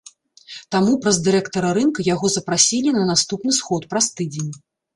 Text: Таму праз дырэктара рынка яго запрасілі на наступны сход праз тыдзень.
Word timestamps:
Таму 0.75 0.93
праз 1.03 1.19
дырэктара 1.27 1.69
рынка 1.79 2.07
яго 2.13 2.33
запрасілі 2.37 2.97
на 2.99 3.07
наступны 3.13 3.57
сход 3.61 3.81
праз 3.95 4.13
тыдзень. 4.19 4.53